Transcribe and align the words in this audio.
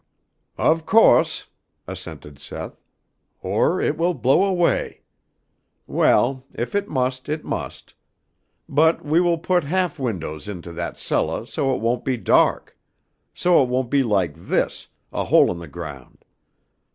"Of 0.57 0.87
co'se," 0.87 1.45
assented 1.85 2.39
Seth, 2.39 2.81
"or 3.43 3.79
it 3.79 3.97
will 3.99 4.15
blow 4.15 4.45
away. 4.45 5.01
Well, 5.85 6.43
if 6.55 6.73
it 6.73 6.89
must 6.89 7.29
it 7.29 7.45
must; 7.45 7.93
but 8.67 9.05
we 9.05 9.21
will 9.21 9.37
put 9.37 9.63
half 9.63 9.99
windows 9.99 10.47
into 10.47 10.71
that 10.73 10.97
cellah 10.97 11.45
so 11.45 11.75
it 11.75 11.81
won't 11.81 12.03
be 12.03 12.17
da'k, 12.17 12.69
so 13.35 13.61
it 13.61 13.69
won't 13.69 13.91
be 13.91 14.01
like 14.01 14.33
this, 14.33 14.87
a 15.13 15.25
hole 15.25 15.51
in 15.51 15.59
the 15.59 15.67
ground. 15.67 16.25